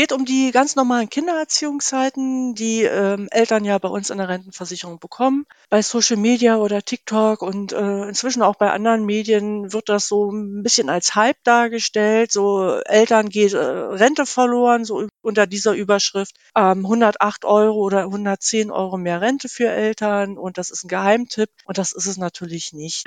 [0.00, 4.98] geht um die ganz normalen Kindererziehungszeiten, die ähm, Eltern ja bei uns in der Rentenversicherung
[4.98, 5.44] bekommen.
[5.68, 10.30] Bei Social Media oder TikTok und äh, inzwischen auch bei anderen Medien wird das so
[10.30, 12.32] ein bisschen als Hype dargestellt.
[12.32, 16.34] So Eltern geht äh, Rente verloren, so unter dieser Überschrift.
[16.56, 21.50] Ähm, 108 Euro oder 110 Euro mehr Rente für Eltern und das ist ein Geheimtipp
[21.66, 23.04] und das ist es natürlich nicht.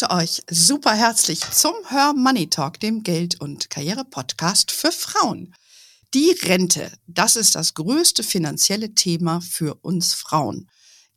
[0.00, 5.54] Begrüße euch super herzlich zum Hör Money Talk, dem Geld- und Karriere-Podcast für Frauen.
[6.12, 10.68] Die Rente, das ist das größte finanzielle Thema für uns Frauen.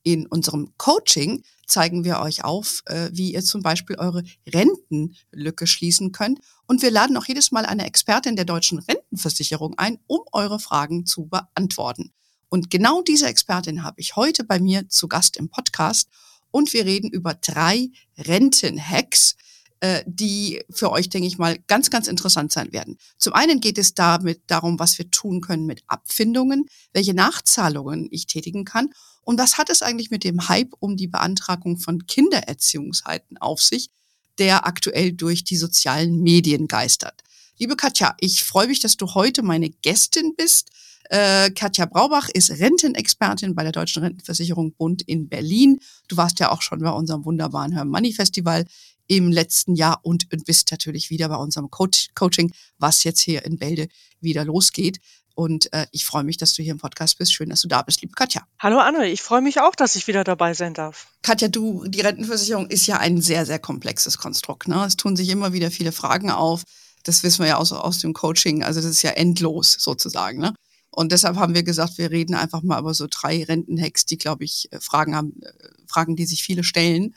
[0.04, 6.14] In unserem Coaching zeigen wir euch auf, äh, wie ihr zum Beispiel eure Rentenlücke schließen
[6.14, 6.40] könnt.
[6.66, 11.06] Und wir laden auch jedes Mal eine Expertin der deutschen Rentenversicherung ein, um eure Fragen
[11.06, 12.14] zu beantworten.
[12.48, 16.08] Und genau diese Expertin habe ich heute bei mir zu Gast im Podcast
[16.52, 19.36] und wir reden über drei Rentenhacks,
[19.82, 22.98] äh, die für euch, denke ich mal, ganz, ganz interessant sein werden.
[23.18, 28.28] Zum einen geht es damit darum, was wir tun können mit Abfindungen, welche Nachzahlungen ich
[28.28, 28.90] tätigen kann
[29.22, 33.90] und was hat es eigentlich mit dem Hype um die Beantragung von Kindererziehungsheiten auf sich,
[34.38, 37.22] der aktuell durch die sozialen Medien geistert.
[37.58, 40.70] Liebe Katja, ich freue mich, dass du heute meine Gästin bist.
[41.10, 45.80] Äh, Katja Braubach ist Rentenexpertin bei der Deutschen Rentenversicherung Bund in Berlin.
[46.08, 48.66] Du warst ja auch schon bei unserem wunderbaren Her Money Festival
[49.08, 53.58] im letzten Jahr und bist natürlich wieder bei unserem Coach Coaching, was jetzt hier in
[53.58, 53.88] Bälde
[54.22, 55.00] wieder losgeht.
[55.34, 57.34] Und äh, ich freue mich, dass du hier im Podcast bist.
[57.34, 58.44] Schön, dass du da bist, liebe Katja.
[58.60, 61.08] Hallo Anne, ich freue mich auch, dass ich wieder dabei sein darf.
[61.24, 64.68] Katja, du, die Rentenversicherung ist ja ein sehr, sehr komplexes Konstrukt.
[64.68, 64.86] Ne?
[64.86, 66.64] Es tun sich immer wieder viele Fragen auf.
[67.04, 68.64] Das wissen wir ja aus, aus dem Coaching.
[68.64, 70.40] Also das ist ja endlos sozusagen.
[70.40, 70.54] Ne?
[70.92, 74.44] Und deshalb haben wir gesagt, wir reden einfach mal über so drei Rentenhacks, die, glaube
[74.44, 75.52] ich, äh, Fragen haben, äh,
[75.88, 77.16] Fragen, die sich viele stellen.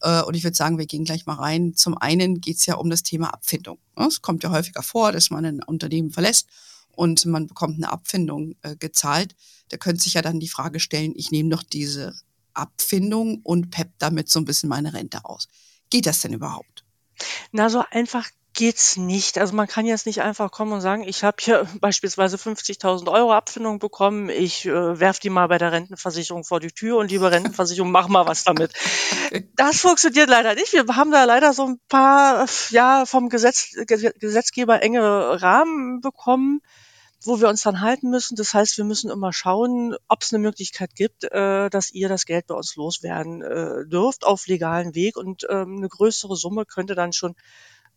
[0.00, 1.74] Äh, und ich würde sagen, wir gehen gleich mal rein.
[1.74, 3.78] Zum einen geht es ja um das Thema Abfindung.
[3.96, 6.48] Es kommt ja häufiger vor, dass man ein Unternehmen verlässt
[6.92, 9.34] und man bekommt eine Abfindung gezahlt.
[9.68, 12.14] Da könnte sich ja dann die Frage stellen, ich nehme doch diese
[12.54, 15.48] Abfindung und pepp damit so ein bisschen meine Rente aus.
[15.90, 16.84] Geht das denn überhaupt?
[17.52, 19.38] Na, so einfach geht's nicht.
[19.38, 23.32] Also man kann jetzt nicht einfach kommen und sagen, ich habe hier beispielsweise 50.000 Euro
[23.32, 27.30] Abfindung bekommen, ich äh, werf die mal bei der Rentenversicherung vor die Tür und liebe
[27.30, 28.72] Rentenversicherung, mach mal was damit.
[29.56, 30.72] Das funktioniert leider nicht.
[30.72, 36.62] Wir haben da leider so ein paar, ja, vom Gesetz, Gesetzgeber enge Rahmen bekommen
[37.24, 38.36] wo wir uns dann halten müssen.
[38.36, 42.26] Das heißt, wir müssen immer schauen, ob es eine Möglichkeit gibt, äh, dass ihr das
[42.26, 45.16] Geld bei uns loswerden äh, dürft auf legalen Weg.
[45.16, 47.34] Und ähm, eine größere Summe könnte dann schon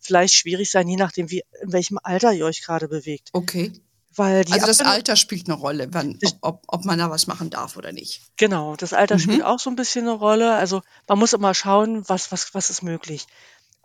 [0.02, 3.30] vielleicht schwierig sein, je nachdem, wie, in welchem Alter ihr euch gerade bewegt.
[3.32, 3.72] Okay.
[4.14, 7.48] Weil die also das Alter spielt eine Rolle, wann, ob, ob man da was machen
[7.48, 8.20] darf oder nicht.
[8.36, 9.20] Genau, das Alter mhm.
[9.20, 10.54] spielt auch so ein bisschen eine Rolle.
[10.54, 13.26] Also man muss immer schauen, was, was, was ist möglich.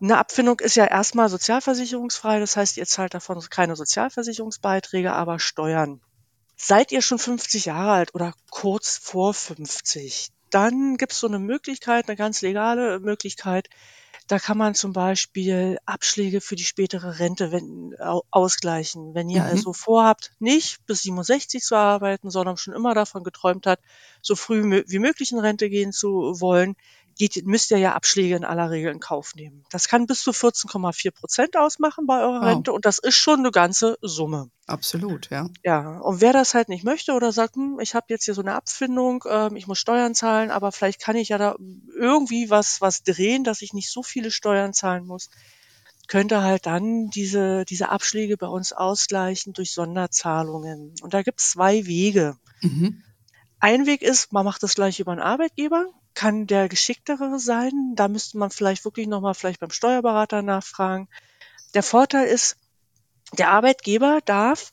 [0.01, 6.01] Eine Abfindung ist ja erstmal sozialversicherungsfrei, das heißt, ihr zahlt davon keine Sozialversicherungsbeiträge, aber Steuern.
[6.55, 11.39] Seid ihr schon 50 Jahre alt oder kurz vor 50, dann gibt es so eine
[11.39, 13.69] Möglichkeit, eine ganz legale Möglichkeit,
[14.27, 17.95] da kann man zum Beispiel Abschläge für die spätere Rente wenn,
[18.29, 19.15] ausgleichen.
[19.15, 19.47] Wenn ihr mhm.
[19.47, 23.79] also vorhabt, nicht bis 67 zu arbeiten, sondern schon immer davon geträumt hat,
[24.21, 26.75] so früh wie möglich in Rente gehen zu wollen,
[27.17, 29.63] geht, müsst ihr ja Abschläge in aller Regel in Kauf nehmen.
[29.69, 32.47] Das kann bis zu 14,4 Prozent ausmachen bei eurer wow.
[32.47, 34.49] Rente und das ist schon eine ganze Summe.
[34.67, 35.49] Absolut, ja.
[35.63, 38.41] Ja, und wer das halt nicht möchte oder sagt, hm, ich habe jetzt hier so
[38.41, 41.55] eine Abfindung, ähm, ich muss Steuern zahlen, aber vielleicht kann ich ja da
[41.95, 45.29] irgendwie was, was drehen, dass ich nicht so viele Steuern zahlen muss,
[46.07, 50.93] könnte halt dann diese, diese Abschläge bei uns ausgleichen durch Sonderzahlungen.
[51.01, 52.37] Und da gibt es zwei Wege.
[52.61, 53.03] Mhm.
[53.59, 57.93] Ein Weg ist, man macht das gleich über einen Arbeitgeber, kann der geschicktere sein.
[57.93, 61.07] Da müsste man vielleicht wirklich nochmal vielleicht beim Steuerberater nachfragen.
[61.75, 62.57] Der Vorteil ist,
[63.37, 64.71] der Arbeitgeber darf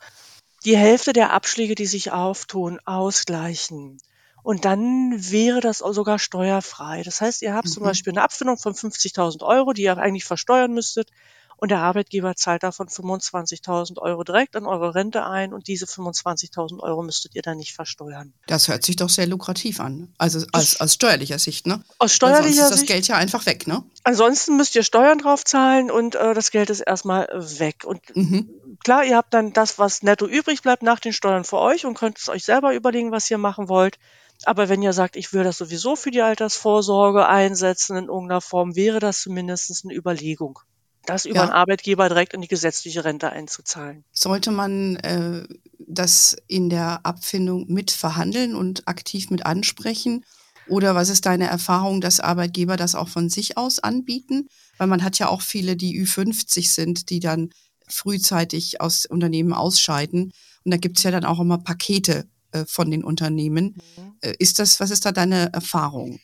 [0.65, 3.99] die Hälfte der Abschläge, die sich auftun, ausgleichen.
[4.43, 7.03] Und dann wäre das sogar steuerfrei.
[7.03, 7.73] Das heißt, ihr habt mhm.
[7.73, 11.11] zum Beispiel eine Abfindung von 50.000 Euro, die ihr eigentlich versteuern müsstet
[11.57, 16.81] und der Arbeitgeber zahlt davon 25.000 Euro direkt in eure Rente ein und diese 25.000
[16.81, 18.33] Euro müsstet ihr dann nicht versteuern.
[18.47, 20.13] Das hört sich doch sehr lukrativ an.
[20.19, 21.83] Also aus, aus steuerlicher Sicht, ne?
[21.99, 22.71] Aus steuerlicher Sicht.
[22.71, 23.83] ist das Geld ja einfach weg, ne?
[24.03, 27.29] Ansonsten müsst ihr Steuern drauf zahlen und äh, das Geld ist erstmal
[27.59, 27.85] weg.
[27.85, 28.51] Und mhm.
[28.83, 31.97] klar, ihr habt dann das, was netto übrig bleibt nach den Steuern für euch und
[31.97, 33.99] könnt es euch selber überlegen, was ihr machen wollt.
[34.45, 38.77] Aber wenn ihr sagt, ich will das sowieso für die Altersvorsorge einsetzen in irgendeiner Form,
[38.77, 40.59] wäre das zumindest eine Überlegung
[41.07, 41.43] das über ja.
[41.43, 44.05] einen Arbeitgeber direkt in die gesetzliche Rente einzuzahlen.
[44.13, 45.47] Sollte man äh,
[45.79, 50.25] das in der Abfindung mit verhandeln und aktiv mit ansprechen?
[50.67, 54.49] Oder was ist deine Erfahrung, dass Arbeitgeber das auch von sich aus anbieten?
[54.79, 57.51] Weil man hat ja auch viele, die Ü50 sind, die dann
[57.87, 60.33] frühzeitig aus Unternehmen ausscheiden.
[60.65, 63.77] Und da gibt's ja dann auch immer Pakete äh, von den Unternehmen.
[63.97, 64.15] Mhm.
[64.21, 66.19] Äh, ist das, was ist da deine Erfahrung?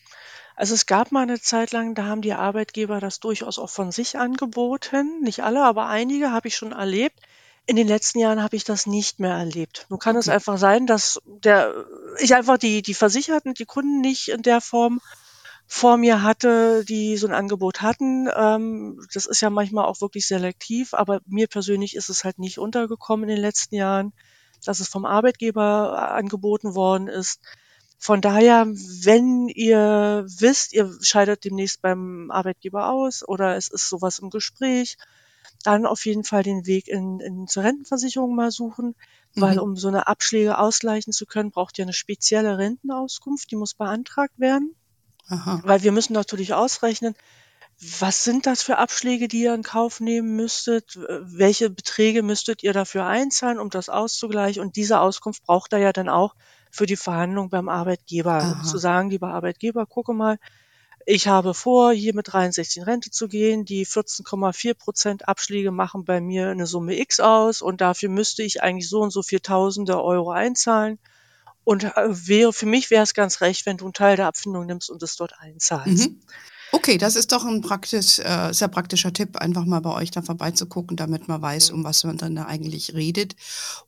[0.60, 3.92] Also es gab mal eine Zeit lang, da haben die Arbeitgeber das durchaus auch von
[3.92, 5.22] sich angeboten.
[5.22, 7.18] Nicht alle, aber einige habe ich schon erlebt.
[7.64, 9.86] In den letzten Jahren habe ich das nicht mehr erlebt.
[9.88, 11.86] Nun kann es einfach sein, dass der
[12.18, 15.00] ich einfach die die Versicherten, die Kunden nicht in der Form
[15.66, 18.28] vor mir hatte, die so ein Angebot hatten.
[18.36, 22.58] Ähm, das ist ja manchmal auch wirklich selektiv, aber mir persönlich ist es halt nicht
[22.58, 24.12] untergekommen in den letzten Jahren,
[24.62, 27.40] dass es vom Arbeitgeber angeboten worden ist.
[28.02, 34.20] Von daher, wenn ihr wisst, ihr scheidet demnächst beim Arbeitgeber aus oder es ist sowas
[34.20, 34.97] im Gespräch,
[35.64, 38.94] dann auf jeden Fall den Weg in, in zur Rentenversicherung mal suchen,
[39.35, 39.61] weil mhm.
[39.61, 44.38] um so eine Abschläge ausgleichen zu können, braucht ihr eine spezielle Rentenauskunft, die muss beantragt
[44.38, 44.75] werden.
[45.29, 45.61] Aha.
[45.62, 47.14] Weil wir müssen natürlich ausrechnen,
[47.99, 50.99] was sind das für Abschläge, die ihr in Kauf nehmen müsstet?
[51.20, 54.62] Welche Beträge müsstet ihr dafür einzahlen, um das auszugleichen?
[54.62, 56.35] Und diese Auskunft braucht er ja dann auch
[56.70, 58.34] für die Verhandlung beim Arbeitgeber.
[58.34, 58.62] Aha.
[58.62, 60.38] Zu sagen, lieber Arbeitgeber, gucke mal,
[61.06, 63.64] ich habe vor, hier mit 63 in Rente zu gehen.
[63.64, 68.62] Die 14,4 Prozent Abschläge machen bei mir eine Summe X aus und dafür müsste ich
[68.62, 70.99] eigentlich so und so viel Tausende Euro einzahlen.
[71.64, 74.67] Und äh, wäre, für mich wäre es ganz recht, wenn du einen Teil der Abfindung
[74.67, 76.11] nimmst und es dort einzahlst.
[76.11, 76.20] Mhm.
[76.72, 80.22] Okay, das ist doch ein praktisch, äh, sehr praktischer Tipp, einfach mal bei euch da
[80.22, 83.34] vorbeizugucken, damit man weiß, um was man dann da eigentlich redet.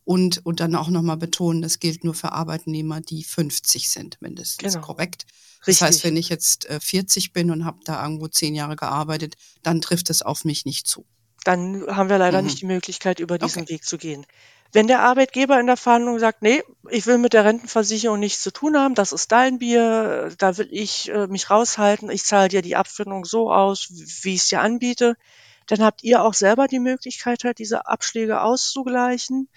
[0.04, 4.74] Und, und dann auch nochmal betonen, das gilt nur für Arbeitnehmer, die 50 sind, mindestens.
[4.74, 4.84] Genau.
[4.84, 5.26] Korrekt?
[5.60, 5.86] Das Richtig.
[5.86, 9.80] heißt, wenn ich jetzt äh, 40 bin und habe da irgendwo zehn Jahre gearbeitet, dann
[9.80, 11.06] trifft es auf mich nicht zu.
[11.44, 12.46] Dann haben wir leider mhm.
[12.46, 13.74] nicht die Möglichkeit, über diesen okay.
[13.74, 14.26] Weg zu gehen.
[14.72, 18.50] Wenn der Arbeitgeber in der Verhandlung sagt, nee, ich will mit der Rentenversicherung nichts zu
[18.50, 22.62] tun haben, das ist dein Bier, da will ich äh, mich raushalten, ich zahle dir
[22.62, 25.16] die Abfindung so aus, wie ich es dir anbiete,
[25.66, 29.48] dann habt ihr auch selber die Möglichkeit, halt diese Abschläge auszugleichen.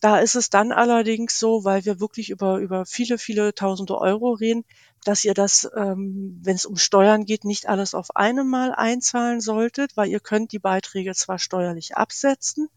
[0.00, 4.32] Da ist es dann allerdings so, weil wir wirklich über, über viele, viele tausende Euro
[4.32, 4.64] reden,
[5.04, 9.96] dass ihr das, ähm, wenn es um Steuern geht, nicht alles auf einmal einzahlen solltet,
[9.96, 12.68] weil ihr könnt die Beiträge zwar steuerlich absetzen,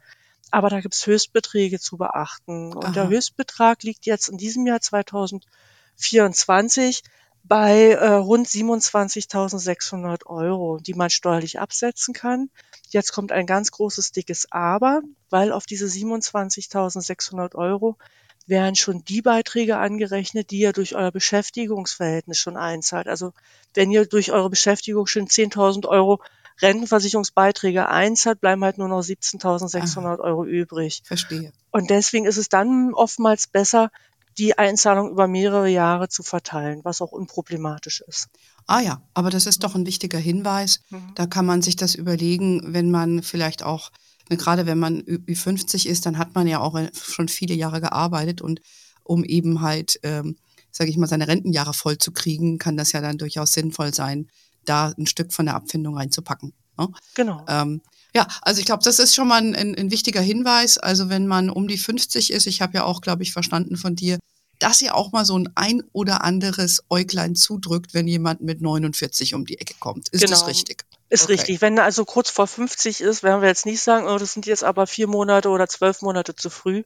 [0.52, 2.74] aber da gibt's Höchstbeträge zu beachten.
[2.74, 2.92] Und Aha.
[2.92, 7.04] der Höchstbetrag liegt jetzt in diesem Jahr 2024
[7.44, 12.50] bei äh, rund 27.600 Euro, die man steuerlich absetzen kann.
[12.90, 17.98] Jetzt kommt ein ganz großes, dickes Aber, weil auf diese 27.600 Euro
[18.48, 23.08] werden schon die Beiträge angerechnet, die ihr durch euer Beschäftigungsverhältnis schon einzahlt.
[23.08, 23.34] Also
[23.74, 26.22] wenn ihr durch eure Beschäftigung schon 10.000 Euro
[26.62, 31.02] Rentenversicherungsbeiträge einzahlt, bleiben halt nur noch 17.600 Euro übrig.
[31.06, 31.52] Verstehe.
[31.72, 33.92] Und deswegen ist es dann oftmals besser,
[34.38, 38.28] die Einzahlung über mehrere Jahre zu verteilen, was auch unproblematisch ist.
[38.68, 40.82] Ah ja, aber das ist doch ein wichtiger Hinweis.
[40.90, 41.12] Mhm.
[41.16, 43.92] Da kann man sich das überlegen, wenn man vielleicht auch,
[44.30, 48.42] ne, gerade wenn man Ü50 ist, dann hat man ja auch schon viele Jahre gearbeitet
[48.42, 48.62] und
[49.04, 50.38] um eben halt, ähm,
[50.70, 54.28] sage ich mal, seine Rentenjahre voll zu kriegen, kann das ja dann durchaus sinnvoll sein,
[54.68, 56.54] da ein Stück von der Abfindung reinzupacken.
[56.78, 56.90] Ne?
[57.16, 57.46] Genau.
[57.48, 57.82] Ähm,
[58.16, 60.78] ja, also ich glaube, das ist schon mal ein, ein, ein, wichtiger Hinweis.
[60.78, 63.96] Also wenn man um die 50 ist, ich habe ja auch, glaube ich, verstanden von
[63.96, 64.18] dir,
[64.60, 69.36] dass ihr auch mal so ein ein oder anderes Äuglein zudrückt, wenn jemand mit 49
[69.36, 70.10] um die Ecke kommt.
[70.10, 70.32] Ist genau.
[70.32, 70.86] das richtig?
[71.10, 71.34] Ist okay.
[71.34, 71.62] richtig.
[71.62, 74.46] Wenn er also kurz vor 50 ist, werden wir jetzt nicht sagen, oh, das sind
[74.46, 76.84] jetzt aber vier Monate oder zwölf Monate zu früh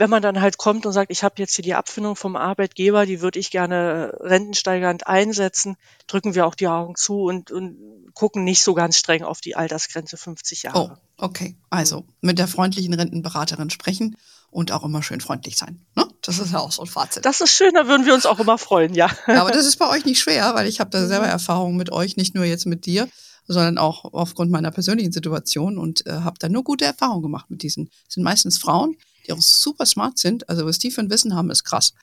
[0.00, 3.04] wenn man dann halt kommt und sagt, ich habe jetzt hier die Abfindung vom Arbeitgeber,
[3.04, 5.76] die würde ich gerne rentensteigernd einsetzen,
[6.06, 7.76] drücken wir auch die Augen zu und, und
[8.14, 10.96] gucken nicht so ganz streng auf die Altersgrenze 50 Jahre.
[11.18, 11.54] Oh, okay.
[11.68, 14.16] Also mit der freundlichen Rentenberaterin sprechen
[14.50, 15.84] und auch immer schön freundlich sein.
[15.94, 16.08] Ne?
[16.22, 17.26] Das ist ja auch so ein Fazit.
[17.26, 19.10] Das ist schön, da würden wir uns auch immer freuen, ja.
[19.26, 21.32] aber das ist bei euch nicht schwer, weil ich habe da selber mhm.
[21.32, 23.06] Erfahrungen mit euch, nicht nur jetzt mit dir,
[23.46, 27.62] sondern auch aufgrund meiner persönlichen Situation und äh, habe da nur gute Erfahrungen gemacht mit
[27.62, 27.90] diesen.
[28.06, 28.96] Das sind meistens Frauen,
[29.30, 30.48] die auch super smart sind.
[30.48, 31.94] Also was die für ein Wissen haben, ist krass.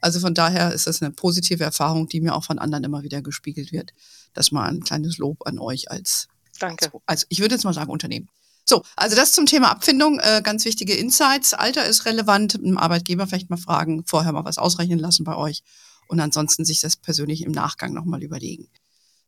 [0.00, 3.22] Also von daher ist das eine positive Erfahrung, die mir auch von anderen immer wieder
[3.22, 3.92] gespiegelt wird.
[4.34, 6.28] Das mal ein kleines Lob an euch als,
[6.58, 6.86] Danke.
[6.86, 8.28] Als, also ich würde jetzt mal sagen Unternehmen.
[8.64, 11.54] So, also das zum Thema Abfindung, äh, ganz wichtige Insights.
[11.54, 15.62] Alter ist relevant, einem Arbeitgeber vielleicht mal fragen, vorher mal was ausrechnen lassen bei euch
[16.08, 18.68] und ansonsten sich das persönlich im Nachgang nochmal überlegen.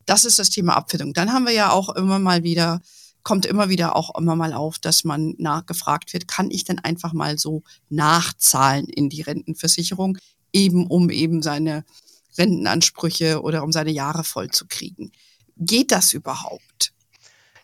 [0.05, 1.13] Das ist das Thema Abfindung.
[1.13, 2.81] Dann haben wir ja auch immer mal wieder
[3.29, 7.13] kommt immer wieder auch immer mal auf, dass man nachgefragt wird, kann ich denn einfach
[7.13, 10.17] mal so nachzahlen in die Rentenversicherung,
[10.51, 11.85] eben um eben seine
[12.39, 15.11] Rentenansprüche oder um seine Jahre voll zu kriegen.
[15.57, 16.91] Geht das überhaupt?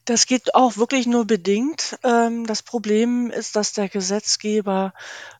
[0.06, 1.98] Das geht auch wirklich nur bedingt.
[2.04, 4.94] Ähm, das Problem ist, dass der Gesetzgeber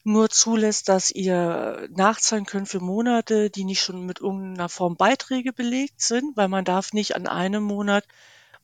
[0.04, 5.54] nur zulässt, dass ihr nachzahlen könnt für Monate, die nicht schon mit irgendeiner Form Beiträge
[5.54, 8.06] belegt sind, weil man darf nicht an einem Monat,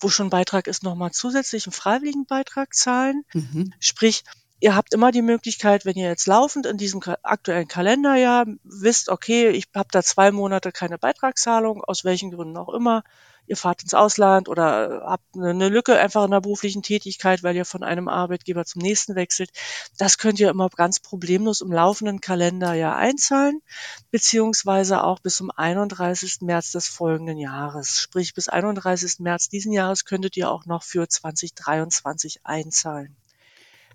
[0.02, 3.24] wo schon Beitrag ist, nochmal zusätzlich einen freiwilligen Beitrag zahlen.
[3.34, 3.74] Mhm.
[3.80, 4.24] Sprich,
[4.60, 9.50] ihr habt immer die Möglichkeit, wenn ihr jetzt laufend in diesem aktuellen Kalenderjahr wisst, okay,
[9.50, 13.04] ich habe da zwei Monate keine Beitragszahlung, aus welchen Gründen auch immer,
[13.48, 17.66] ihr fahrt ins Ausland oder habt eine Lücke einfach in der beruflichen Tätigkeit, weil ihr
[17.66, 19.52] von einem Arbeitgeber zum nächsten wechselt.
[19.98, 23.62] Das könnt ihr immer ganz problemlos im laufenden Kalenderjahr einzahlen,
[24.10, 26.42] beziehungsweise auch bis zum 31.
[26.42, 28.00] März des folgenden Jahres.
[28.00, 29.20] Sprich, bis 31.
[29.20, 33.16] März diesen Jahres könntet ihr auch noch für 2023 einzahlen.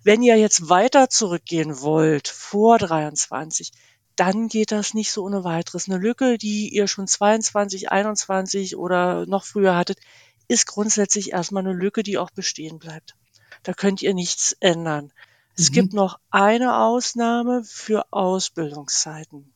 [0.03, 3.73] Wenn ihr jetzt weiter zurückgehen wollt, vor 23,
[4.17, 5.89] dann geht das nicht so ohne weiteres.
[5.89, 9.99] Eine Lücke, die ihr schon 22, 21 oder noch früher hattet,
[10.49, 13.15] ist grundsätzlich erstmal eine Lücke, die auch bestehen bleibt.
[13.63, 15.13] Da könnt ihr nichts ändern.
[15.57, 15.75] Es Mhm.
[15.75, 19.53] gibt noch eine Ausnahme für Ausbildungszeiten.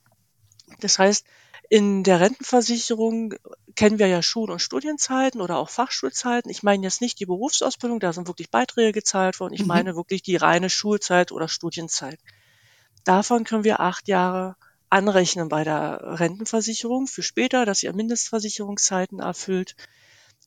[0.81, 1.25] Das heißt,
[1.69, 3.35] in der Rentenversicherung
[3.77, 6.51] kennen wir ja Schul- und Studienzeiten oder auch Fachschulzeiten.
[6.51, 9.55] Ich meine jetzt nicht die Berufsausbildung, da sind wirklich Beiträge gezahlt worden.
[9.55, 9.69] Ich Mhm.
[9.69, 12.19] meine wirklich die reine Schulzeit oder Studienzeit.
[13.05, 14.57] Davon können wir acht Jahre
[14.91, 19.77] anrechnen bei der Rentenversicherung für später, dass ihr Mindestversicherungszeiten erfüllt.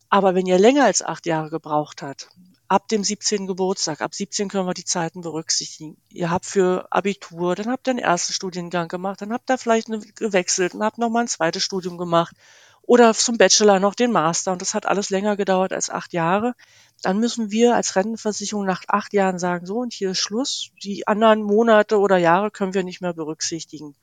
[0.10, 2.30] Aber wenn ihr länger als acht Jahre gebraucht habt,
[2.68, 3.48] ab dem 17.
[3.48, 5.98] Geburtstag, ab 17 können wir die Zeiten berücksichtigen.
[6.10, 9.88] Ihr habt für Abitur, dann habt ihr einen ersten Studiengang gemacht, dann habt ihr vielleicht
[10.16, 12.36] gewechselt und habt nochmal ein zweites Studium gemacht
[12.86, 16.54] oder zum Bachelor noch den Master und das hat alles länger gedauert als acht Jahre.
[17.02, 20.70] Dann müssen wir als Rentenversicherung nach acht Jahren sagen, so und hier ist Schluss.
[20.84, 23.96] Die anderen Monate oder Jahre können wir nicht mehr berücksichtigen.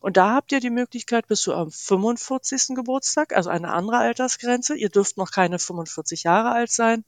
[0.00, 2.74] Und da habt ihr die Möglichkeit bis zu eurem 45.
[2.74, 7.04] Geburtstag, also eine andere Altersgrenze, ihr dürft noch keine 45 Jahre alt sein,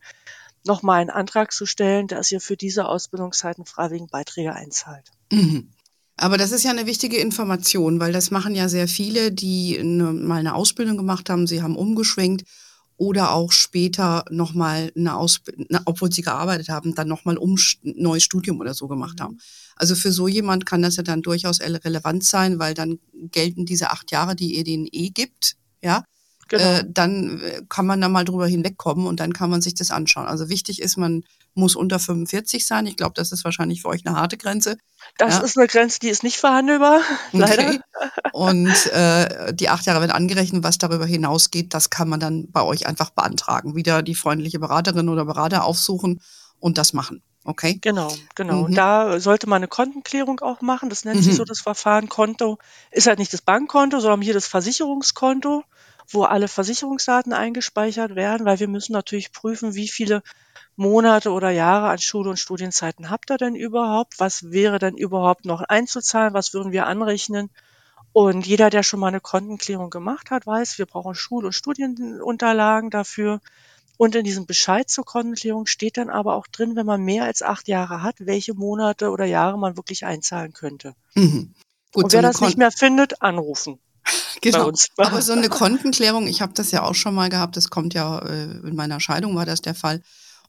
[0.65, 5.11] nochmal einen Antrag zu stellen, dass ihr für diese Ausbildungszeiten freiwilligen Beiträge einzahlt.
[5.31, 5.71] Mhm.
[6.17, 10.13] Aber das ist ja eine wichtige Information, weil das machen ja sehr viele, die eine,
[10.13, 12.45] mal eine Ausbildung gemacht haben, sie haben umgeschwenkt
[12.97, 18.23] oder auch später nochmal eine Ausbildung, obwohl sie gearbeitet haben, dann nochmal um ein neues
[18.23, 19.39] Studium oder so gemacht haben.
[19.77, 23.91] Also für so jemand kann das ja dann durchaus relevant sein, weil dann gelten diese
[23.91, 26.05] acht Jahre, die ihr denen eh gibt, ja.
[26.53, 26.65] Genau.
[26.65, 29.91] Äh, dann äh, kann man da mal drüber hinwegkommen und dann kann man sich das
[29.91, 30.27] anschauen.
[30.27, 32.87] Also wichtig ist, man muss unter 45 sein.
[32.87, 34.77] Ich glaube, das ist wahrscheinlich für euch eine harte Grenze.
[35.17, 35.41] Das ja.
[35.41, 37.01] ist eine Grenze, die ist nicht verhandelbar,
[37.33, 37.69] leider.
[37.69, 37.81] Okay.
[38.35, 40.63] Und äh, die acht Jahre werden angerechnet.
[40.63, 43.75] Was darüber hinausgeht, das kann man dann bei euch einfach beantragen.
[43.75, 46.21] Wieder die freundliche Beraterin oder Berater aufsuchen
[46.61, 47.23] und das machen.
[47.45, 47.79] Okay?
[47.81, 48.59] Genau, genau.
[48.59, 48.65] Mhm.
[48.65, 50.91] Und da sollte man eine Kontenklärung auch machen.
[50.91, 51.39] Das nennt sich Mhm.
[51.39, 52.11] so das Verfahren.
[52.11, 52.59] Konto
[52.91, 55.65] ist halt nicht das Bankkonto, sondern hier das Versicherungskonto,
[56.15, 60.23] wo alle Versicherungsdaten eingespeichert werden, weil wir müssen natürlich prüfen, wie viele
[60.77, 64.19] Monate oder Jahre an Schule- und Studienzeiten habt ihr denn überhaupt?
[64.19, 66.35] Was wäre denn überhaupt noch einzuzahlen?
[66.35, 67.51] Was würden wir anrechnen?
[68.13, 72.91] Und jeder, der schon mal eine Kontenklärung gemacht hat, weiß, wir brauchen Schul- und Studienunterlagen
[72.91, 73.41] dafür.
[73.97, 77.43] Und in diesem Bescheid zur Kontenklärung steht dann aber auch drin, wenn man mehr als
[77.43, 80.95] acht Jahre hat, welche Monate oder Jahre man wirklich einzahlen könnte.
[81.15, 81.55] Mhm.
[81.93, 83.79] Gut, und so wer eine das nicht Kon- mehr findet, anrufen
[84.51, 84.69] bei genau.
[84.69, 84.89] uns.
[84.97, 88.19] Aber so eine Kontenklärung, ich habe das ja auch schon mal gehabt, das kommt ja,
[88.19, 90.03] äh, in meiner Scheidung war das der Fall.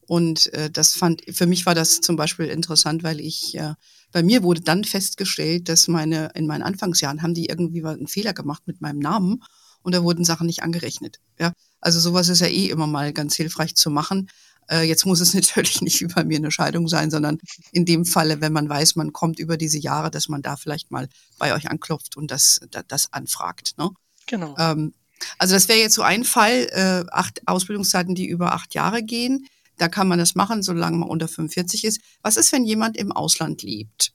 [0.05, 3.73] Und äh, das fand, für mich war das zum Beispiel interessant, weil ich, äh,
[4.11, 8.33] bei mir wurde dann festgestellt, dass meine, in meinen Anfangsjahren haben die irgendwie einen Fehler
[8.33, 9.43] gemacht mit meinem Namen
[9.81, 11.19] und da wurden Sachen nicht angerechnet.
[11.39, 14.29] Ja, also sowas ist ja eh immer mal ganz hilfreich zu machen.
[14.69, 17.39] Äh, jetzt muss es natürlich nicht bei mir eine Scheidung sein, sondern
[17.71, 20.91] in dem Falle, wenn man weiß, man kommt über diese Jahre, dass man da vielleicht
[20.91, 23.77] mal bei euch anklopft und das, das, das anfragt.
[23.77, 23.89] Ne?
[24.27, 24.55] Genau.
[24.57, 24.93] Ähm,
[25.37, 29.47] also das wäre jetzt so ein Fall, äh, acht Ausbildungszeiten, die über acht Jahre gehen.
[29.77, 32.01] Da kann man das machen, solange man unter 45 ist.
[32.21, 34.13] Was ist, wenn jemand im Ausland lebt?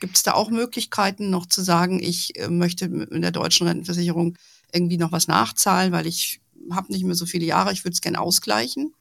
[0.00, 4.36] Gibt es da auch Möglichkeiten, noch zu sagen, ich äh, möchte in der deutschen Rentenversicherung
[4.72, 8.00] irgendwie noch was nachzahlen, weil ich habe nicht mehr so viele Jahre, ich würde es
[8.00, 8.92] gerne ausgleichen?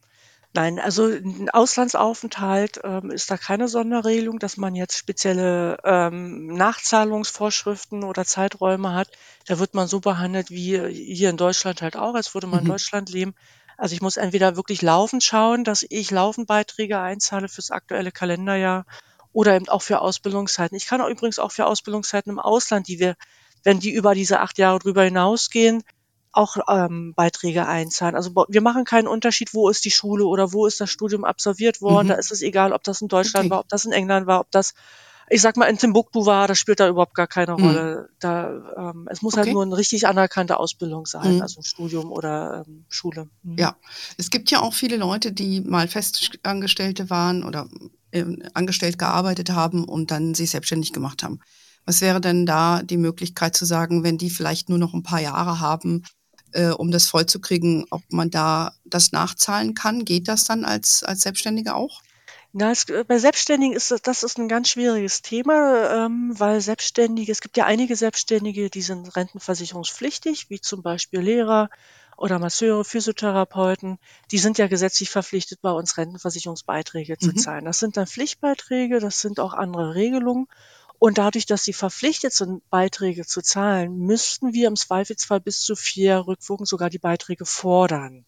[0.55, 8.03] Nein, also ein Auslandsaufenthalt ähm, ist da keine Sonderregelung, dass man jetzt spezielle ähm, Nachzahlungsvorschriften
[8.05, 9.09] oder Zeiträume hat.
[9.47, 12.65] Da wird man so behandelt wie hier in Deutschland halt auch, als würde man in
[12.65, 12.69] Mhm.
[12.71, 13.33] Deutschland leben.
[13.75, 18.85] Also ich muss entweder wirklich laufend schauen, dass ich laufend Beiträge einzahle fürs aktuelle Kalenderjahr
[19.33, 20.77] oder eben auch für Ausbildungszeiten.
[20.77, 23.15] Ich kann auch übrigens auch für Ausbildungszeiten im Ausland, die wir,
[23.63, 25.83] wenn die über diese acht Jahre drüber hinausgehen,
[26.35, 28.15] auch ähm, Beiträge einzahlen.
[28.15, 31.81] Also wir machen keinen Unterschied, wo ist die Schule oder wo ist das Studium absolviert
[31.81, 32.07] worden.
[32.07, 32.09] Mhm.
[32.09, 33.51] Da ist es egal, ob das in Deutschland Okay.
[33.51, 34.73] war, ob das in England war, ob das
[35.29, 37.63] ich sag mal, in Timbuktu war, das spielt da überhaupt gar keine mhm.
[37.63, 38.09] Rolle.
[38.19, 39.49] Da, ähm, es muss halt okay.
[39.49, 41.41] halt nur eine richtig anerkannte Ausbildung sein, mhm.
[41.41, 43.29] also ein Studium oder ähm, Schule.
[43.43, 43.57] Mhm.
[43.57, 43.75] Ja,
[44.17, 47.67] es gibt ja auch viele Leute, die mal Festangestellte waren oder
[48.11, 51.39] äh, angestellt gearbeitet haben und dann sich selbstständig gemacht haben.
[51.85, 55.21] Was wäre denn da die Möglichkeit zu sagen, wenn die vielleicht nur noch ein paar
[55.21, 56.03] Jahre haben,
[56.55, 60.05] äh, um das vollzukriegen, ob man da das nachzahlen kann?
[60.05, 62.01] Geht das dann als, als Selbstständige auch?
[62.57, 66.61] Na, es, äh, bei Selbstständigen ist das, das ist ein ganz schwieriges Thema, ähm, weil
[66.61, 71.69] Selbstständige, es gibt ja einige Selbstständige, die sind rentenversicherungspflichtig, wie zum Beispiel Lehrer
[72.15, 73.99] oder Masseure, Physiotherapeuten.
[74.31, 77.37] Die sind ja gesetzlich verpflichtet, bei uns Rentenversicherungsbeiträge zu mhm.
[77.37, 77.65] zahlen.
[77.65, 80.47] Das sind dann Pflichtbeiträge, das sind auch andere Regelungen.
[80.99, 85.75] Und dadurch, dass sie verpflichtet sind, Beiträge zu zahlen, müssten wir im Zweifelsfall bis zu
[85.75, 88.25] vier Rückwirkungen sogar die Beiträge fordern.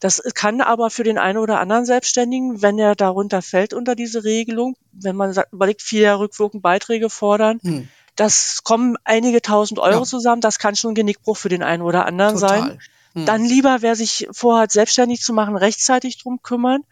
[0.00, 4.24] Das kann aber für den einen oder anderen Selbstständigen, wenn er darunter fällt unter diese
[4.24, 7.88] Regelung, wenn man sagt, überlegt, vier rückwirkend Beiträge fordern, hm.
[8.16, 10.04] das kommen einige tausend Euro ja.
[10.04, 12.60] zusammen, das kann schon ein Genickbruch für den einen oder anderen Total.
[12.60, 12.80] sein.
[13.12, 13.26] Hm.
[13.26, 16.82] Dann lieber, wer sich vorhat, selbstständig zu machen, rechtzeitig drum kümmern.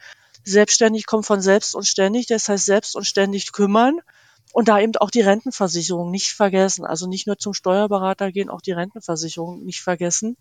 [0.45, 4.00] Selbstständig kommt von selbst und ständig, das heißt selbst und ständig kümmern.
[4.52, 6.85] Und da eben auch die Rentenversicherung nicht vergessen.
[6.85, 10.37] Also nicht nur zum Steuerberater gehen, auch die Rentenversicherung nicht vergessen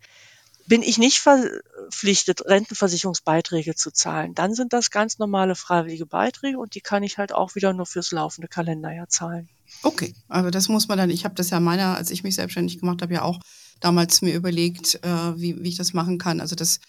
[0.68, 4.36] bin ich nicht verpflichtet, Rentenversicherungsbeiträge zu zahlen.
[4.36, 7.86] Dann sind das ganz normale freiwillige Beiträge und die kann ich halt auch wieder nur
[7.86, 9.50] fürs laufende Kalenderjahr zahlen.
[9.84, 12.80] Okay, also das muss man dann, ich habe das ja meiner, als ich mich selbstständig
[12.80, 13.40] gemacht habe, ja auch
[13.80, 16.42] damals mir überlegt, äh, wie, wie ich das machen kann.
[16.42, 16.80] Also das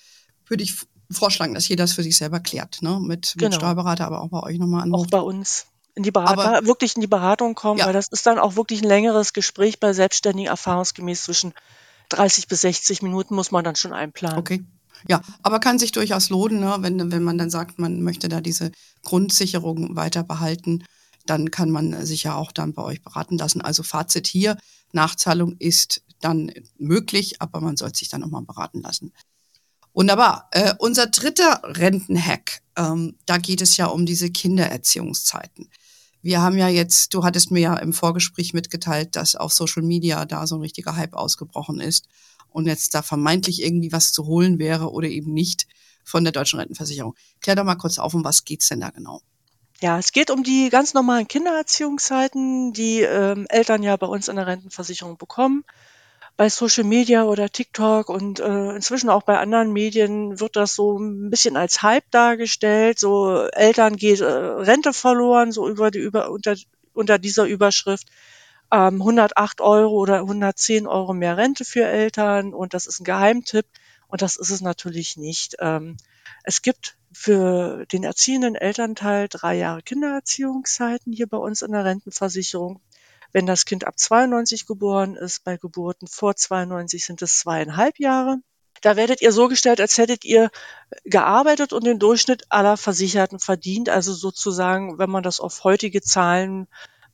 [0.47, 0.75] würde ich
[1.11, 2.99] vorschlagen, dass jeder das für sich selber klärt, ne?
[3.01, 3.57] Mit, mit genau.
[3.57, 4.95] Steuerberater, aber auch bei euch nochmal an.
[4.95, 5.67] Auch bei uns
[5.99, 7.87] in die Beratung, aber, wirklich in die Beratung kommen, ja.
[7.87, 11.53] weil das ist dann auch wirklich ein längeres Gespräch bei Selbstständigen erfahrungsgemäß zwischen
[12.09, 14.39] 30 bis 60 Minuten muss man dann schon einplanen.
[14.39, 14.65] Okay.
[15.07, 16.77] Ja, aber kann sich durchaus lohnen, ne?
[16.81, 20.85] wenn, wenn man dann sagt, man möchte da diese Grundsicherung weiter behalten,
[21.27, 23.61] dann kann man sich ja auch dann bei euch beraten lassen.
[23.61, 24.57] Also Fazit hier,
[24.93, 29.13] Nachzahlung ist dann möglich, aber man soll sich dann nochmal beraten lassen.
[29.93, 30.49] Wunderbar.
[30.53, 35.69] Äh, unser dritter Rentenhack, ähm, da geht es ja um diese Kindererziehungszeiten.
[36.23, 40.25] Wir haben ja jetzt, du hattest mir ja im Vorgespräch mitgeteilt, dass auf Social Media
[40.25, 42.09] da so ein richtiger Hype ausgebrochen ist
[42.51, 45.67] und jetzt da vermeintlich irgendwie was zu holen wäre oder eben nicht
[46.05, 47.15] von der deutschen Rentenversicherung.
[47.41, 49.21] Klär doch mal kurz auf, um was geht's denn da genau?
[49.81, 54.35] Ja, es geht um die ganz normalen Kindererziehungszeiten, die ähm, Eltern ja bei uns in
[54.35, 55.65] der Rentenversicherung bekommen
[56.39, 60.97] bei Social Media oder TikTok und äh, inzwischen auch bei anderen Medien wird das so
[60.97, 63.01] ein bisschen als Hype dargestellt.
[63.01, 66.55] So Eltern geht äh, Rente verloren, so über die über unter
[66.95, 68.07] unter dieser Überschrift.
[68.71, 73.67] Ähm, 108 Euro oder 110 Euro mehr Rente für Eltern und das ist ein Geheimtipp
[74.07, 75.57] und das ist es natürlich nicht.
[75.59, 75.97] Ähm,
[76.45, 82.81] es gibt für den erziehenden Elternteil drei Jahre Kindererziehungszeiten hier bei uns in der Rentenversicherung.
[83.33, 88.39] Wenn das Kind ab 92 geboren ist, bei Geburten vor 92 sind es zweieinhalb Jahre.
[88.81, 90.51] Da werdet ihr so gestellt, als hättet ihr
[91.05, 93.89] gearbeitet und den Durchschnitt aller Versicherten verdient.
[93.89, 96.69] Also sozusagen, wenn man das auf heutige Zahlen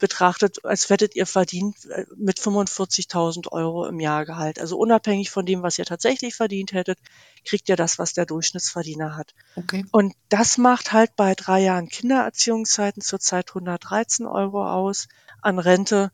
[0.05, 4.61] betrachtet, als hättet ihr verdient äh, mit 45.000 Euro im Jahr Gehalt.
[4.61, 6.99] Also unabhängig von dem, was ihr tatsächlich verdient hättet,
[7.47, 9.35] kriegt ihr das, was der Durchschnittsverdiener hat.
[9.57, 9.87] Okay.
[9.93, 15.09] Und das macht halt bei drei Jahren Kindererziehungszeiten zurzeit 113 Euro aus
[15.41, 16.13] an Rente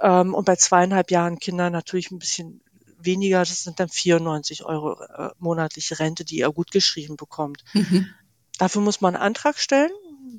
[0.00, 2.62] ähm, und bei zweieinhalb Jahren Kindern natürlich ein bisschen
[3.00, 3.40] weniger.
[3.40, 7.64] Das sind dann 94 Euro äh, monatliche Rente, die ihr gut geschrieben bekommt.
[7.72, 8.06] Mhm.
[8.56, 9.90] Dafür muss man einen Antrag stellen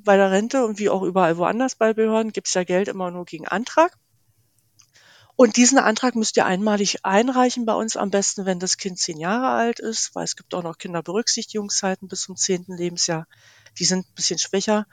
[0.04, 3.10] bei der Rente und wie auch überall woanders bei Behörden gibt es ja Geld immer
[3.10, 3.96] nur gegen Antrag.
[5.36, 9.18] Und diesen Antrag müsst ihr einmalig einreichen bei uns am besten, wenn das Kind zehn
[9.18, 13.26] Jahre alt ist, weil es gibt auch noch Kinderberücksichtigungszeiten bis zum zehnten Lebensjahr.
[13.78, 14.86] Die sind ein bisschen schwächer.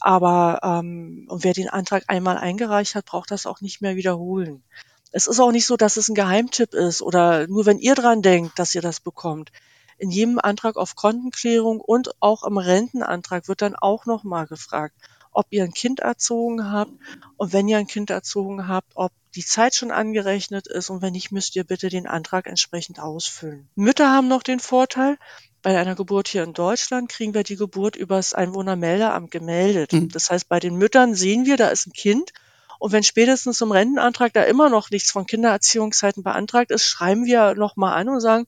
[0.00, 4.62] Aber ähm, und wer den Antrag einmal eingereicht hat, braucht das auch nicht mehr wiederholen.
[5.10, 8.22] Es ist auch nicht so, dass es ein Geheimtipp ist oder nur wenn ihr dran
[8.22, 9.50] denkt, dass ihr das bekommt
[9.98, 14.94] in jedem Antrag auf Kontenklärung und auch im Rentenantrag wird dann auch nochmal gefragt,
[15.32, 16.92] ob ihr ein Kind erzogen habt
[17.36, 21.12] und wenn ihr ein Kind erzogen habt, ob die Zeit schon angerechnet ist und wenn
[21.12, 23.68] nicht, müsst ihr bitte den Antrag entsprechend ausfüllen.
[23.74, 25.18] Mütter haben noch den Vorteil,
[25.62, 29.92] bei einer Geburt hier in Deutschland kriegen wir die Geburt übers Einwohnermeldeamt gemeldet.
[29.92, 30.08] Mhm.
[30.08, 32.32] Das heißt, bei den Müttern sehen wir, da ist ein Kind
[32.78, 37.54] und wenn spätestens zum Rentenantrag da immer noch nichts von Kindererziehungszeiten beantragt ist, schreiben wir
[37.54, 38.46] nochmal an und sagen,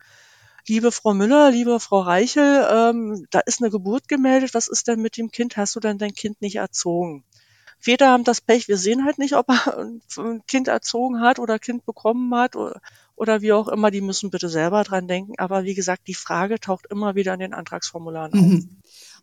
[0.66, 5.00] liebe Frau Müller, liebe Frau Reichel, ähm, da ist eine Geburt gemeldet, was ist denn
[5.00, 5.56] mit dem Kind?
[5.56, 7.24] Hast du denn dein Kind nicht erzogen?
[7.78, 9.78] Väter haben das Pech, wir sehen halt nicht, ob er
[10.18, 12.80] ein Kind erzogen hat oder Kind bekommen hat oder,
[13.16, 15.34] oder wie auch immer, die müssen bitte selber dran denken.
[15.38, 18.40] Aber wie gesagt, die Frage taucht immer wieder in den Antragsformularen auf.
[18.40, 18.76] Mhm.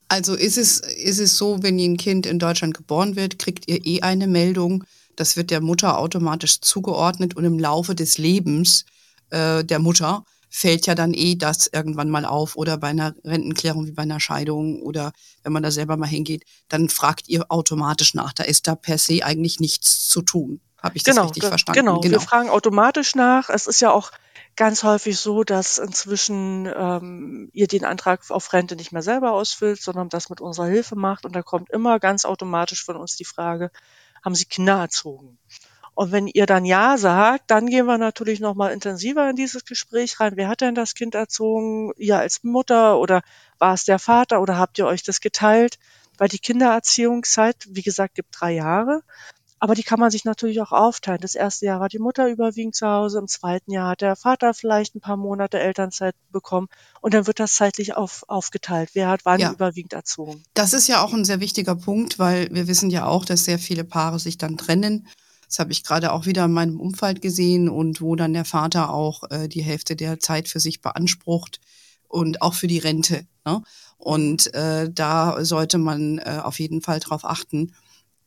[0.10, 3.86] Also ist es, ist es so, wenn ein Kind in Deutschland geboren wird, kriegt ihr
[3.86, 4.86] eh eine Meldung.
[5.16, 8.86] Das wird der Mutter automatisch zugeordnet und im Laufe des Lebens
[9.32, 10.24] äh, der Mutter
[10.58, 14.20] fällt ja dann eh das irgendwann mal auf oder bei einer Rentenklärung wie bei einer
[14.20, 15.12] Scheidung oder
[15.44, 18.34] wenn man da selber mal hingeht, dann fragt ihr automatisch nach.
[18.34, 20.60] Da ist da per se eigentlich nichts zu tun.
[20.82, 21.80] Habe ich das genau, richtig verstanden?
[21.80, 22.00] Genau.
[22.00, 23.50] genau, wir fragen automatisch nach.
[23.50, 24.12] Es ist ja auch
[24.56, 29.82] ganz häufig so, dass inzwischen ähm, ihr den Antrag auf Rente nicht mehr selber ausfüllt,
[29.82, 31.26] sondern das mit unserer Hilfe macht.
[31.26, 33.70] Und da kommt immer ganz automatisch von uns die Frage,
[34.26, 35.38] haben Sie Kinder erzogen?
[35.98, 40.20] Und wenn ihr dann Ja sagt, dann gehen wir natürlich nochmal intensiver in dieses Gespräch
[40.20, 40.34] rein.
[40.36, 41.92] Wer hat denn das Kind erzogen?
[41.98, 43.24] Ihr als Mutter oder
[43.58, 45.80] war es der Vater oder habt ihr euch das geteilt?
[46.20, 49.02] Weil die Kindererziehungszeit, wie gesagt, gibt drei Jahre.
[49.58, 51.20] Aber die kann man sich natürlich auch aufteilen.
[51.20, 54.54] Das erste Jahr war die Mutter überwiegend zu Hause, im zweiten Jahr hat der Vater
[54.54, 56.68] vielleicht ein paar Monate Elternzeit bekommen
[57.02, 58.92] und dann wird das zeitlich auf, aufgeteilt.
[58.94, 59.52] Wer hat wann ja.
[59.52, 60.44] überwiegend erzogen?
[60.54, 63.58] Das ist ja auch ein sehr wichtiger Punkt, weil wir wissen ja auch, dass sehr
[63.58, 65.08] viele Paare sich dann trennen.
[65.48, 68.94] Das habe ich gerade auch wieder in meinem Umfeld gesehen und wo dann der Vater
[68.94, 71.62] auch äh, die Hälfte der Zeit für sich beansprucht
[72.08, 73.26] und auch für die Rente.
[73.46, 73.64] Ne?
[73.98, 77.74] Und äh, da sollte man äh, auf jeden Fall drauf achten,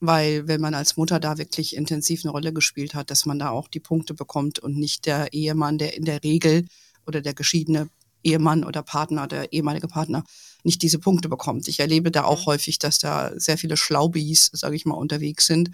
[0.01, 3.51] weil wenn man als Mutter da wirklich intensiv eine Rolle gespielt hat, dass man da
[3.51, 6.67] auch die Punkte bekommt und nicht der Ehemann, der in der Regel
[7.07, 7.91] oder der geschiedene
[8.23, 10.25] Ehemann oder Partner, der ehemalige Partner
[10.65, 11.69] nicht diese Punkte bekommt.
[11.69, 15.71] Ich erlebe da auch häufig, dass da sehr viele Schlaubis, sage ich mal, unterwegs sind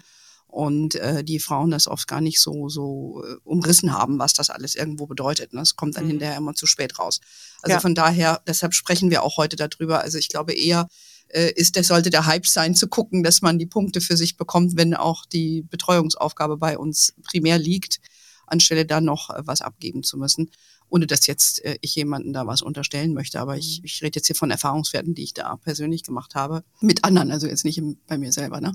[0.57, 4.49] und äh, die Frauen das oft gar nicht so so äh, umrissen haben, was das
[4.49, 5.53] alles irgendwo bedeutet.
[5.53, 5.59] Ne?
[5.59, 6.09] Das kommt dann mhm.
[6.09, 7.21] hinterher immer zu spät raus.
[7.61, 7.79] Also ja.
[7.79, 10.01] von daher, deshalb sprechen wir auch heute darüber.
[10.01, 10.87] Also ich glaube eher,
[11.27, 14.35] äh, ist, das sollte der Hype sein, zu gucken, dass man die Punkte für sich
[14.35, 17.99] bekommt, wenn auch die Betreuungsaufgabe bei uns primär liegt,
[18.47, 20.49] anstelle da noch äh, was abgeben zu müssen.
[20.89, 23.39] Ohne dass jetzt äh, ich jemanden da was unterstellen möchte.
[23.39, 23.85] Aber ich, mhm.
[23.85, 26.63] ich rede jetzt hier von Erfahrungswerten, die ich da persönlich gemacht habe.
[26.81, 28.73] Mit anderen, also jetzt nicht im, bei mir selber, ne?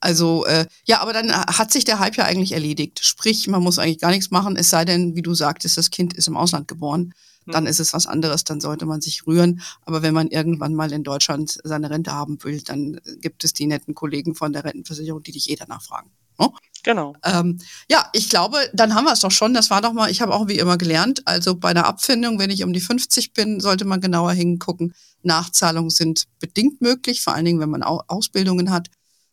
[0.00, 3.04] Also äh, ja, aber dann hat sich der Hype ja eigentlich erledigt.
[3.04, 6.14] Sprich, man muss eigentlich gar nichts machen, es sei denn, wie du sagtest, das Kind
[6.14, 7.12] ist im Ausland geboren
[7.46, 9.60] dann ist es was anderes, dann sollte man sich rühren.
[9.82, 13.66] Aber wenn man irgendwann mal in Deutschland seine Rente haben will, dann gibt es die
[13.66, 16.10] netten Kollegen von der Rentenversicherung, die dich eh danach fragen.
[16.38, 16.50] Ne?
[16.82, 17.14] Genau.
[17.24, 17.58] Ähm,
[17.90, 19.52] ja, ich glaube, dann haben wir es doch schon.
[19.52, 22.50] Das war doch mal, ich habe auch wie immer gelernt, also bei der Abfindung, wenn
[22.50, 24.94] ich um die 50 bin, sollte man genauer hingucken.
[25.22, 28.88] Nachzahlungen sind bedingt möglich, vor allen Dingen, wenn man Ausbildungen hat,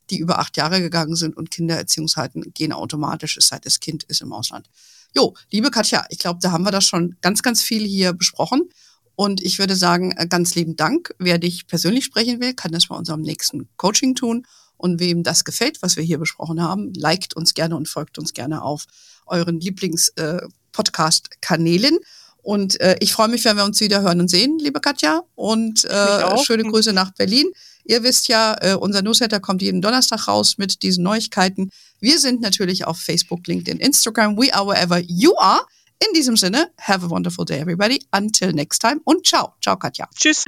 [0.10, 4.22] die über acht Jahre gegangen sind und Kindererziehungszeiten gehen automatisch, es sei das Kind ist
[4.22, 4.70] im Ausland.
[5.16, 8.70] Jo, liebe Katja, ich glaube, da haben wir das schon ganz, ganz viel hier besprochen.
[9.16, 11.16] Und ich würde sagen, äh, ganz lieben Dank.
[11.18, 14.46] Wer dich persönlich sprechen will, kann das bei unserem nächsten Coaching tun.
[14.78, 18.34] Und wem das gefällt, was wir hier besprochen haben, liked uns gerne und folgt uns
[18.34, 18.86] gerne auf
[19.26, 21.96] euren Lieblings-Podcast-Kanälen.
[21.96, 22.00] Äh,
[22.48, 25.22] und äh, ich freue mich, wenn wir uns wieder hören und sehen, liebe Katja.
[25.36, 27.52] Und äh, schöne Grüße nach Berlin.
[27.84, 31.72] Ihr wisst ja, äh, unser Newsletter kommt jeden Donnerstag raus mit diesen Neuigkeiten.
[32.00, 34.38] Wir sind natürlich auf Facebook, LinkedIn, Instagram.
[34.38, 35.60] We are wherever you are.
[36.00, 38.02] In diesem Sinne, have a wonderful day, everybody.
[38.12, 39.52] Until next time und ciao.
[39.62, 40.08] Ciao, Katja.
[40.16, 40.46] Tschüss.